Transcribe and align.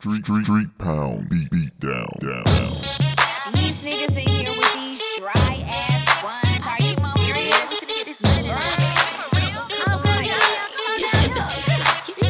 Street, 0.00 0.24
street, 0.24 0.44
street 0.44 0.78
pound, 0.78 1.28
beat, 1.28 1.50
beat 1.50 1.80
down, 1.80 2.06
down, 2.20 2.44
down. 2.44 2.70
These 3.52 3.78
niggas 3.82 4.16
in 4.16 4.28
here 4.28 4.54
with 4.56 4.74
these 4.74 5.02
dry 5.18 5.58
ass 5.66 6.22
ones. 6.22 6.62
Are 6.64 6.78
you 6.78 6.94
serious? 7.18 7.58
My 8.22 8.38
god. 8.46 8.78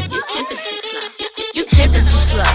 You 0.09 0.23
tipping 0.33 0.57
too 0.57 0.79
slow. 0.81 1.13
You 1.53 1.65
tipping 1.69 2.07
too 2.07 2.25
slow. 2.25 2.49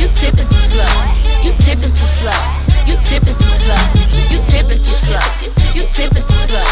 You 0.00 0.08
tipping 0.08 0.48
too 0.48 0.66
slow. 0.66 0.90
You 1.30 1.46
tipping 1.54 1.90
too 1.90 2.10
slow. 2.10 2.42
You 2.90 2.96
tipping 3.06 3.36
too 3.36 4.98
slow. 4.98 5.22
You 5.76 5.86
tipping 5.94 6.22
too 6.24 6.42
slow. 6.42 6.66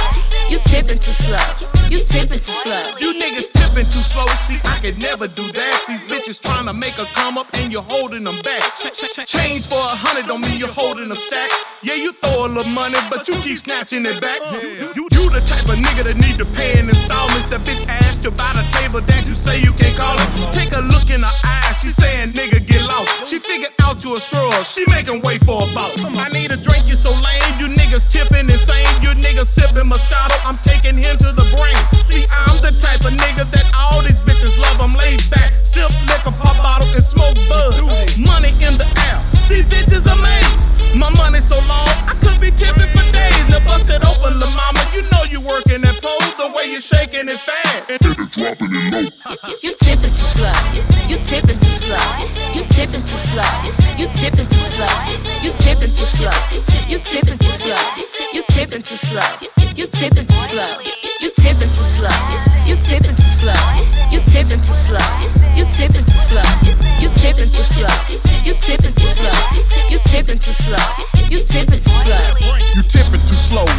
You 0.51 0.59
tipping 0.59 0.99
too 0.99 1.13
slow. 1.13 1.84
You 1.95 2.03
tipping 2.03 2.41
too 2.41 2.51
slow. 2.67 2.83
You 2.99 3.15
tipping 3.15 3.15
too 3.15 3.15
slow. 3.15 3.15
You 3.15 3.15
tipping 3.15 3.23
too 3.23 3.23
slow. 3.23 3.23
You 3.23 3.23
niggas 3.23 3.51
tipping 3.53 3.87
too 3.87 4.03
slow. 4.03 4.27
See, 4.43 4.59
I 4.65 4.79
could 4.81 5.01
never 5.01 5.29
do 5.29 5.47
that. 5.53 5.85
These 5.87 6.05
bitches 6.11 6.43
trying 6.43 6.67
to 6.67 6.75
make 6.75 6.99
a 6.99 7.05
come 7.15 7.39
up 7.39 7.47
and 7.55 7.73
you're 7.73 7.87
holding 7.87 8.25
them 8.25 8.41
back. 8.43 8.63
Ch- 8.75 8.91
ch- 8.91 9.15
ch- 9.15 9.27
change 9.27 9.69
for 9.69 9.79
a 9.79 9.95
hundred 9.95 10.27
don't 10.27 10.41
mean 10.41 10.59
you're 10.59 10.75
holding 10.83 11.09
them 11.09 11.17
stack. 11.17 11.51
Yeah, 11.83 11.95
you 11.95 12.11
throw 12.11 12.47
a 12.47 12.49
little 12.49 12.65
money, 12.73 12.99
but 13.11 13.29
you 13.29 13.37
keep 13.43 13.59
snatching 13.59 14.05
it 14.07 14.21
back. 14.21 14.41
You, 14.61 14.91
you, 14.97 15.09
you 15.13 15.31
the 15.31 15.41
type 15.47 15.67
of 15.67 15.77
nigga 15.83 16.05
that 16.05 16.17
need 16.17 16.39
to 16.39 16.47
pay 16.47 16.79
in 16.79 16.89
installments. 16.89 17.47
That 17.47 17.63
bitch 17.63 17.74
you 24.65 24.85
a 24.85 24.85
screw 24.85 24.85
up. 24.85 24.85
She 24.85 24.85
making 24.91 25.23
way 25.23 25.39
for 25.39 25.63
a 25.63 25.75
bout. 25.75 25.93
I 26.17 26.29
need 26.29 26.51
a 26.51 26.57
drink, 26.57 26.89
you 26.89 26.97
so 26.97 27.11
lame. 27.11 27.59
You 27.59 27.69
niggas 27.69 28.11
tipping 28.11 28.51
insane. 28.51 28.87
You 29.03 29.11
niggas 29.11 29.47
sipping 29.47 29.91
Moscato. 29.91 30.37
I'm 30.45 30.57
taking 30.57 30.97
him 30.97 31.17
to 31.19 31.33
the 31.33 31.45
brain. 31.57 31.77
See, 32.07 32.27
I'm 32.31 32.61
the 32.63 32.73
type 32.81 33.05
of 33.05 33.13
nigga 33.13 33.51
that 33.51 33.67
all 33.77 34.03
these 34.03 34.21
bitches 34.21 34.57
love. 34.59 34.81
I'm 34.81 34.95
laid 34.95 35.21
back. 35.31 35.55
Sip 35.65 35.91
liquor, 36.09 36.33
pop 36.41 36.63
bottle, 36.63 36.89
and 36.89 37.05
smoke 37.05 37.37
bud. 37.49 37.81
Money 38.27 38.51
in 38.63 38.77
the 38.79 38.89
air. 39.09 39.19
These 39.49 39.67
bitches 39.67 40.07
amazed. 40.07 40.99
My 40.99 41.11
money 41.17 41.41
so 41.41 41.59
long, 41.67 41.91
I 42.07 42.15
could 42.23 42.41
be 42.41 42.51
tipping 42.51 42.89
for 42.95 43.05
days. 43.11 43.49
Now 43.49 43.65
bust 43.67 43.91
it 43.91 44.05
open, 44.07 44.39
la 44.39 44.49
mama. 44.51 44.81
You 44.95 45.03
know 45.11 45.25
you 45.25 45.41
working 45.41 45.83
that 45.83 46.01
pole 46.01 46.23
the 46.39 46.55
way 46.55 46.71
you 46.71 46.81
shaking 46.81 47.29
it 47.29 47.41
fast. 47.41 48.03
Dropping 48.39 48.71
it 48.71 48.93
low. 48.93 49.11
You 49.63 49.75
tipping 49.75 50.15
too 50.15 50.31
slow. 50.39 50.55
You 51.09 51.19
tipping 51.19 51.59
too 51.59 51.77
slow. 51.83 52.34
Tipping 52.95 53.11
too 53.11 53.19
slow. 53.19 53.43
You 53.99 54.07
tipping 54.07 54.47
too 54.47 54.55
slow. 54.55 54.87
You 55.43 55.51
tipping 55.51 55.91
too 55.91 56.07
slow. 56.07 56.31
You 56.87 56.99
tipping 57.01 57.39
too 57.39 57.51
slow. 57.51 57.75
You 58.33 58.43
tipping 58.55 58.83
too 58.83 58.97
slow. 58.97 59.27
You 59.75 59.87
tipping 59.89 60.27
too 60.27 60.39
slow. 60.47 60.79
You 61.19 61.27
tipping 61.35 61.75
too 61.75 61.83
slow. 61.83 62.09
You 62.65 62.77
tipping 62.77 63.17
too 63.17 63.31
slow. 63.35 63.53
You 64.15 64.21
tipping 64.31 64.61
too 64.63 64.75
slow. 64.79 65.03
You 65.59 65.65
tipping 65.75 66.05
too 66.07 66.23
slow. 66.23 66.47
You 67.03 67.11
tipping 67.19 67.51
too 67.51 67.65
slow. 67.67 67.91
You 68.47 68.55
tipping 68.55 68.95
too 68.95 69.09
slow. 69.11 69.35
You 69.91 69.99
tipping 69.99 70.39
too 70.39 70.53
slow. 70.53 70.87
You 71.31 71.43
tipping 71.51 71.81
too 71.83 71.94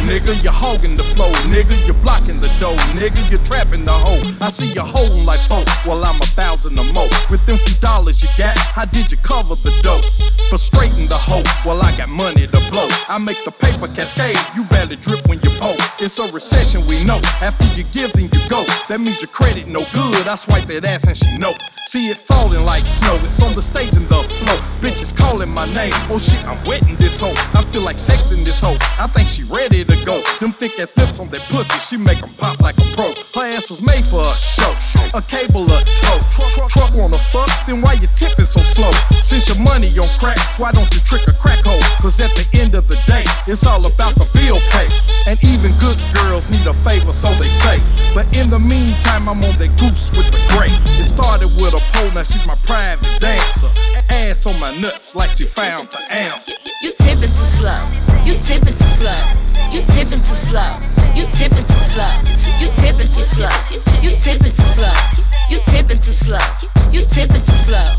nigga. 0.06 0.42
You're 0.42 0.52
hogging 0.52 0.96
the 0.96 1.02
flow, 1.02 1.30
nigga. 1.50 1.74
You're 1.84 2.00
blocking 2.02 2.40
the 2.40 2.48
dough, 2.60 2.76
nigga. 2.94 3.20
You're 3.30 3.42
trapping 3.44 3.84
the 3.84 3.92
hoe. 3.92 4.22
I 4.40 4.50
see 4.50 4.72
you 4.72 4.80
holding 4.80 5.26
like 5.26 5.40
four. 5.48 5.64
Well, 5.84 6.04
I'm 6.04 6.16
a 6.16 6.26
thousand 6.38 6.78
or 6.78 6.84
more. 6.94 7.08
With 7.28 7.44
them 7.46 7.58
few 7.58 7.76
dollars 7.80 8.22
you 8.22 8.28
got, 8.38 8.56
how 8.56 8.84
did 8.86 9.10
you 9.10 9.18
cover 9.18 9.56
the 9.56 9.72
dough? 9.82 10.02
Frustrating 10.48 11.08
the 11.08 11.18
hoe. 11.18 11.42
Well, 11.64 11.82
I 11.82 11.96
got 11.96 12.08
money 12.08 12.46
to 12.46 12.60
blow. 12.70 12.88
I 13.08 13.18
make 13.18 13.42
the 13.44 13.52
paper 13.60 13.88
cascade. 13.92 14.38
You 14.54 14.64
barely 14.70 14.96
drip 14.96 15.28
when 15.28 15.40
you 15.42 15.50
poke. 15.58 15.80
It's 15.98 16.18
a 16.18 16.26
recession, 16.30 16.86
we 16.86 17.04
know. 17.04 17.20
After 17.42 17.66
you 17.76 17.84
give, 17.84 18.12
then 18.12 18.30
you 18.32 18.48
go. 18.48 18.64
That 18.88 19.00
means 19.00 19.20
your 19.20 19.30
credit 19.30 19.66
no 19.66 19.84
good. 19.92 20.28
I 20.28 20.36
swipe 20.36 20.66
that 20.66 20.84
ass 20.84 21.06
and 21.06 21.16
she 21.16 21.36
know. 21.36 21.54
See 21.86 22.08
it 22.08 22.16
falling 22.16 22.64
like 22.64 22.84
snow. 22.84 23.16
It's 23.16 23.42
on 23.42 23.54
the 23.54 23.62
stage 23.62 23.96
and 23.96 24.08
the 24.08 24.22
flow. 24.22 24.58
Bitches 24.80 25.16
calling 25.16 25.50
my 25.50 25.66
name. 25.72 25.92
Oh 26.10 26.18
shit, 26.18 26.42
I'm 26.46 26.58
wetting 26.66 26.96
this 26.96 27.20
hoe. 27.20 27.34
Feel 27.76 27.84
like 27.84 27.96
sex 27.96 28.32
in 28.32 28.42
this 28.42 28.58
hoe. 28.58 28.78
I 28.98 29.06
think 29.06 29.28
she 29.28 29.44
ready 29.44 29.84
to 29.84 29.96
go. 30.06 30.22
Them 30.40 30.54
thick 30.54 30.80
ass 30.80 30.96
lips 30.96 31.18
on 31.18 31.28
that 31.28 31.42
pussy, 31.50 31.78
she 31.80 32.02
make 32.02 32.22
'em 32.22 32.32
pop 32.38 32.58
like 32.62 32.78
a 32.78 32.86
pro. 32.96 33.12
Her 33.34 33.54
ass 33.54 33.68
was 33.68 33.82
made 33.82 34.06
for 34.06 34.22
a 34.24 34.38
show. 34.38 34.74
A 35.12 35.20
cable, 35.20 35.70
a 35.70 35.84
toe. 35.84 36.20
Truck 36.70 36.96
wanna 36.96 37.18
fuck, 37.30 37.50
then 37.66 37.82
why 37.82 37.92
you 38.00 38.08
tipping 38.14 38.46
so 38.46 38.62
slow? 38.62 38.90
Since 39.20 39.48
your 39.48 39.58
money 39.58 39.92
on 39.98 40.08
crack, 40.18 40.38
why 40.58 40.72
don't 40.72 40.90
you 40.94 41.00
trick 41.00 41.28
a 41.28 41.34
crack 41.34 41.66
hoe? 41.66 41.78
Cause 42.00 42.18
at 42.18 42.34
the 42.34 42.46
end 42.58 42.74
of 42.74 42.88
the 42.88 42.96
day, 43.06 43.24
it's 43.46 43.66
all 43.66 43.84
about 43.84 44.16
the 44.16 44.24
bill 44.32 44.58
pay. 44.70 44.88
And 45.26 45.36
even 45.44 45.72
good 45.76 46.00
girls 46.14 46.48
need 46.48 46.66
a 46.66 46.72
favor, 46.82 47.12
so 47.12 47.28
they 47.34 47.50
say. 47.50 47.82
But 48.14 48.34
in 48.34 48.48
the 48.48 48.58
meantime, 48.58 49.28
I'm 49.28 49.44
on 49.44 49.56
that 49.58 49.76
goose 49.76 50.10
with 50.12 50.30
the 50.30 50.40
gray. 50.54 50.72
It 50.98 51.04
started 51.04 51.48
with 51.60 51.74
a 51.74 51.82
pole, 51.92 52.10
now 52.12 52.22
she's 52.22 52.46
my 52.46 52.56
private 52.64 53.20
dancer. 53.20 53.70
Ass 54.08 54.46
on 54.46 54.58
my 54.58 54.74
nuts 54.78 55.14
like 55.14 55.32
she 55.32 55.44
found 55.44 55.90
the 55.90 56.00
answer. 56.14 56.52
You 56.82 56.92
tipping 57.02 57.30
too 57.30 57.50
slow. 57.58 57.65
You 57.66 58.34
tipping 58.46 58.74
too 58.74 58.84
slow. 58.94 59.18
You 59.72 59.82
tipping 59.82 60.20
too 60.20 60.38
slow. 60.38 60.78
You 61.16 61.26
tipping 61.34 61.64
too 61.66 61.82
slow. 61.90 62.06
You 62.60 62.68
tipping 62.78 63.08
too 63.08 63.26
slow. 63.26 63.50
You 64.00 64.10
tipping 64.22 64.52
too 64.52 64.62
slow. 64.62 64.94
You 65.50 65.58
tipping 65.66 65.98
too 65.98 66.12
slow. 66.14 66.38
You 66.92 67.00
tipping 67.10 67.40
too 67.42 67.58
slow. 67.66 67.90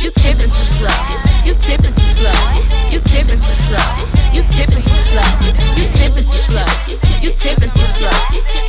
You 0.00 0.10
tipping 0.14 0.50
too 0.50 0.62
slow. 0.62 0.94
You 1.42 1.54
tipping 1.58 1.90
too 1.90 2.06
slow. 2.14 2.30
You 2.86 3.00
tipping 3.02 3.40
too 3.40 3.54
slow. 3.66 3.82
You 4.30 4.42
tipping 4.46 4.84
too 4.86 5.02
slow. 5.02 5.26
You 5.66 5.82
tipping 5.98 6.22
too 6.22 6.38
slow. 6.46 6.64
You 7.20 7.32
tipping 7.32 7.70
too 7.70 7.82
slow. 7.82 8.14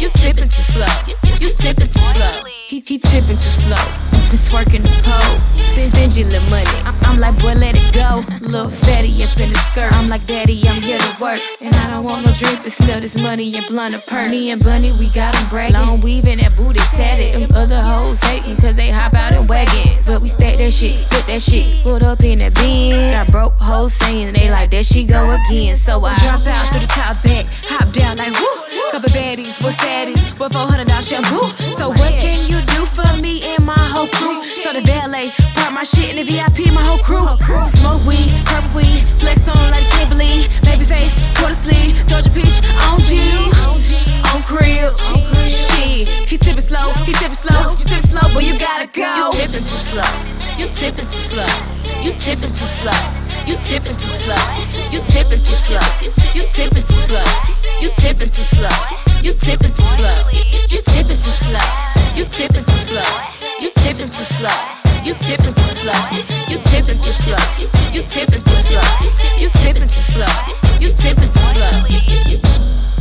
You 0.02 0.10
tipping 0.10 0.50
too 0.50 0.64
slow. 0.64 0.90
You 1.38 1.50
tipping 1.54 1.88
too 1.88 2.00
slow. 2.00 2.32
He, 2.68 2.84
he 2.84 2.98
tipping 2.98 3.38
too 3.38 3.52
slow. 3.52 4.07
I'm 4.30 4.38
twerking 4.38 4.84
the 4.84 4.92
pole. 5.04 5.40
Stingy 5.88 6.24
little 6.26 6.50
money. 6.50 6.70
I'm, 6.84 7.20
like, 7.20 7.40
boy, 7.40 7.54
let 7.54 7.76
it 7.76 7.94
go. 7.94 8.26
Little 8.42 8.70
fatty 8.70 9.24
up 9.24 9.40
in 9.40 9.54
the 9.54 9.60
skirt. 9.72 9.94
I'm 9.94 10.10
like, 10.10 10.26
daddy, 10.26 10.62
I'm 10.68 10.82
here 10.82 10.98
to 10.98 11.18
work. 11.22 11.40
And 11.64 11.74
I 11.76 11.88
don't 11.88 12.04
want 12.04 12.26
no 12.26 12.34
drink 12.34 12.60
to 12.62 12.70
smell 12.70 13.00
this 13.00 13.20
money 13.20 13.56
and 13.56 13.66
blunt 13.68 13.96
a 13.96 14.00
perk. 14.00 14.30
Me 14.30 14.52
and 14.52 14.62
Bunny, 14.64 14.92
we 14.94 15.08
got 15.10 15.36
'em 15.36 15.48
bragging. 15.50 15.76
Long 15.76 16.02
weaving 16.02 16.40
that 16.40 16.56
booty 16.58 16.80
tatted. 16.96 17.34
Them 17.34 17.56
other 17.56 17.82
hoes 17.82 18.20
hating 18.20 18.58
cause 18.58 18.76
they 18.76 18.90
hop 18.90 19.16
out 19.16 19.34
in 19.34 19.48
wagons. 19.48 20.06
But 20.06 20.22
we 20.22 20.30
stack 20.30 20.58
that 20.58 20.74
shit, 20.74 21.10
put 21.10 21.26
that 21.28 21.42
shit, 21.42 21.84
put 21.84 22.04
up 22.04 22.24
in 22.24 22.40
that 22.40 22.54
bin. 22.56 23.12
Got 23.12 23.32
broke 23.32 23.54
hoes 23.60 23.94
saying 23.94 24.34
they 24.34 24.50
like, 24.50 24.72
there 24.72 24.84
she 24.84 25.06
go 25.06 25.32
again. 25.32 25.78
So 25.78 26.04
I 26.04 26.14
drop 26.20 26.46
out 26.46 26.72
through 26.72 26.82
the 26.82 26.88
top 26.88 27.24
back, 27.24 27.46
hop 27.64 27.92
down 27.94 28.18
like, 28.18 28.34
whoo. 28.34 28.64
Couple 28.92 29.10
baddies 29.10 29.64
with 29.64 29.76
fatties 29.78 30.40
with 30.40 30.54
$400 30.54 31.02
shampoo. 31.02 31.52
So 31.78 31.92
through. 34.16 34.46
So 34.46 34.74
the 34.74 34.82
valet 34.82 35.32
pop 35.56 35.74
my 35.74 35.84
shit 35.84 36.10
in 36.10 36.18
the 36.18 36.24
VIP, 36.24 36.72
my 36.74 36.84
whole 36.84 37.00
crew. 37.00 37.28
Smoke 37.80 38.04
weed, 38.06 38.32
purple 38.46 38.72
weed, 38.76 39.04
flex 39.20 39.48
on 39.48 39.72
like 39.72 39.84
can't 39.92 40.10
believe. 40.10 40.50
Baby 40.62 40.86
face, 40.86 41.14
quarter 41.38 41.56
sleeve, 41.56 41.96
Georgia 42.08 42.30
peach, 42.30 42.62
on 42.88 43.00
G, 43.02 43.20
on 44.34 44.44
crib. 44.44 44.98
Shit, 45.48 46.08
he 46.28 46.38
sippin' 46.38 46.62
slow, 46.62 46.92
he 47.06 47.14
sippin' 47.14 47.36
slow, 47.36 47.72
you 47.72 47.86
sippin' 47.86 48.08
slow, 48.08 48.34
but 48.34 48.44
you 48.44 48.58
gotta 48.60 48.88
go. 48.88 49.08
You 49.18 49.32
tippin' 49.34 49.64
too 49.64 49.78
slow, 49.78 50.12
you 50.58 50.68
tippin' 50.68 51.06
too 51.06 51.26
slow, 51.32 51.52
you 52.02 52.12
tipping 52.12 52.52
too 52.52 52.68
slow. 52.68 53.28
You 53.48 53.56
tipping 53.56 53.96
too 53.96 54.10
slow. 54.10 54.36
You 54.92 55.00
tipping 55.08 55.40
too 55.40 55.56
slow. 55.56 55.80
You 56.36 56.44
tipping 56.52 56.84
too 56.84 57.00
slow. 57.08 57.24
You 57.80 57.90
tipping 57.96 58.30
too 58.30 58.44
slow. 58.44 58.70
You 59.24 59.32
tipping 59.32 59.72
too 59.72 59.84
slow. 59.96 60.30
You 60.70 60.82
tipping 60.82 61.18
too 61.18 61.32
slow. 61.32 61.60
You 62.14 62.26
tipping 62.26 62.67
too 64.18 64.24
slow. 64.24 64.50
You 65.04 65.14
tipping 65.14 65.54
too 65.54 65.62
slow. 65.62 65.94
You 66.50 66.58
tipping 66.58 67.00
too 67.00 67.12
slow. 67.12 67.38
You 67.94 68.02
tipping 68.02 68.42
too 68.42 68.56
slow. 68.66 68.82
You 69.38 69.50
tipping 69.62 69.88
too 69.88 70.02
slow. 70.02 70.26
You 70.80 70.90
tipping 70.90 71.30
too 71.30 71.46
slow. 71.54 72.97